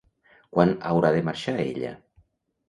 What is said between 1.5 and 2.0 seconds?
ella?